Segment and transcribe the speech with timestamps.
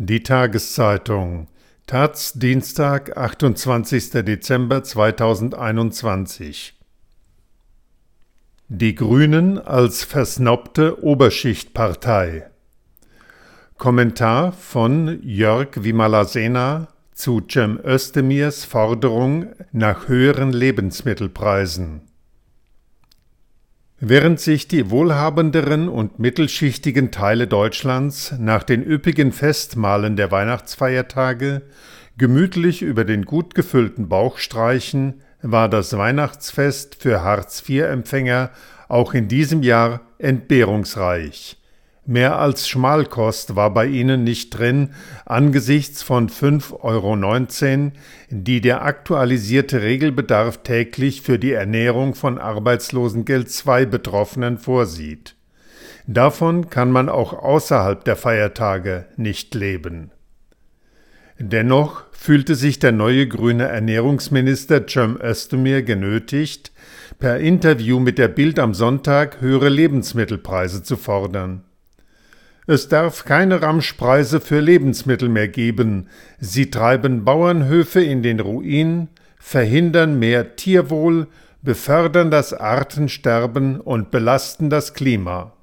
[0.00, 1.48] Die Tageszeitung.
[1.88, 4.10] Taz Dienstag, 28.
[4.22, 6.78] Dezember 2021
[8.68, 12.48] Die Grünen als versnobte Oberschichtpartei.
[13.76, 22.07] Kommentar von Jörg Vimalasena zu Cem Özdemirs Forderung nach höheren Lebensmittelpreisen
[24.00, 31.62] Während sich die wohlhabenderen und mittelschichtigen Teile Deutschlands nach den üppigen Festmahlen der Weihnachtsfeiertage
[32.16, 38.50] gemütlich über den gut gefüllten Bauch streichen, war das Weihnachtsfest für Hartz-IV-Empfänger
[38.86, 41.57] auch in diesem Jahr entbehrungsreich.
[42.10, 44.94] Mehr als Schmalkost war bei ihnen nicht drin
[45.26, 47.92] angesichts von 5,19 Euro,
[48.30, 55.36] die der aktualisierte Regelbedarf täglich für die Ernährung von Arbeitslosengeld II Betroffenen vorsieht.
[56.06, 60.10] Davon kann man auch außerhalb der Feiertage nicht leben.
[61.38, 66.72] Dennoch fühlte sich der neue grüne Ernährungsminister Cem Özdemir genötigt,
[67.18, 71.64] per Interview mit der Bild am Sonntag höhere Lebensmittelpreise zu fordern.
[72.70, 76.10] Es darf keine Ramschpreise für Lebensmittel mehr geben.
[76.38, 81.28] Sie treiben Bauernhöfe in den Ruin, verhindern mehr Tierwohl,
[81.62, 85.54] befördern das Artensterben und belasten das Klima.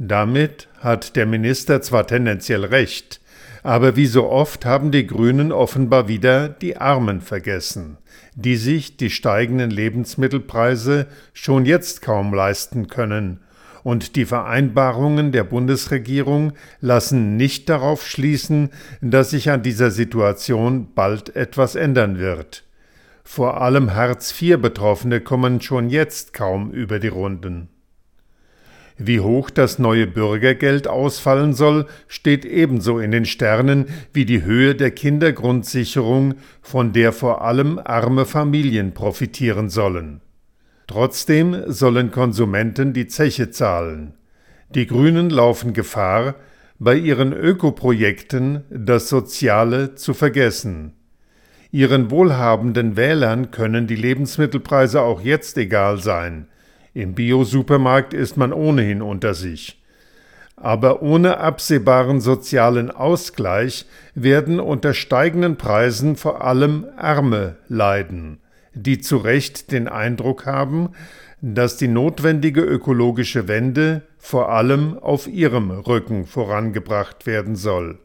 [0.00, 3.20] Damit hat der Minister zwar tendenziell recht,
[3.62, 7.98] aber wie so oft haben die Grünen offenbar wieder die Armen vergessen,
[8.34, 13.38] die sich die steigenden Lebensmittelpreise schon jetzt kaum leisten können
[13.82, 21.34] und die Vereinbarungen der Bundesregierung lassen nicht darauf schließen, dass sich an dieser Situation bald
[21.36, 22.64] etwas ändern wird.
[23.24, 27.68] Vor allem Hartz-IV-Betroffene kommen schon jetzt kaum über die Runden.
[28.98, 34.74] Wie hoch das neue Bürgergeld ausfallen soll, steht ebenso in den Sternen wie die Höhe
[34.74, 40.20] der Kindergrundsicherung, von der vor allem arme Familien profitieren sollen.
[40.92, 44.12] Trotzdem sollen Konsumenten die Zeche zahlen.
[44.74, 46.34] Die Grünen laufen Gefahr,
[46.78, 50.92] bei ihren Ökoprojekten das Soziale zu vergessen.
[51.70, 56.46] Ihren wohlhabenden Wählern können die Lebensmittelpreise auch jetzt egal sein.
[56.92, 59.82] Im Biosupermarkt ist man ohnehin unter sich.
[60.56, 68.41] Aber ohne absehbaren sozialen Ausgleich werden unter steigenden Preisen vor allem Arme leiden
[68.74, 70.90] die zu Recht den Eindruck haben,
[71.40, 77.98] dass die notwendige ökologische Wende vor allem auf ihrem Rücken vorangebracht werden soll.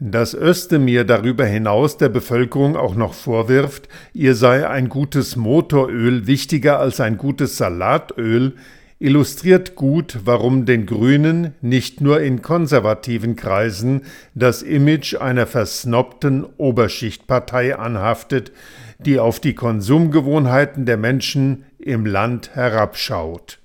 [0.00, 6.78] Dass Özdemir darüber hinaus der Bevölkerung auch noch vorwirft, ihr sei ein gutes Motoröl wichtiger
[6.78, 8.54] als ein gutes Salatöl,
[9.00, 14.02] illustriert gut, warum den Grünen nicht nur in konservativen Kreisen
[14.34, 18.52] das Image einer versnobten Oberschichtpartei anhaftet,
[18.98, 23.58] die auf die Konsumgewohnheiten der Menschen im Land herabschaut.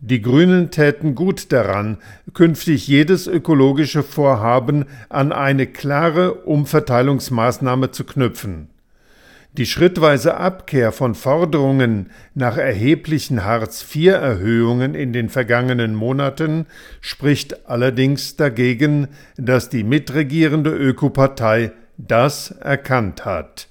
[0.00, 1.96] Die Grünen täten gut daran,
[2.34, 8.68] künftig jedes ökologische Vorhaben an eine klare Umverteilungsmaßnahme zu knüpfen.
[9.56, 16.66] Die schrittweise Abkehr von Forderungen nach erheblichen Hartz-IV-Erhöhungen in den vergangenen Monaten
[17.00, 19.06] spricht allerdings dagegen,
[19.36, 23.68] dass die mitregierende Ökopartei das erkannt hat.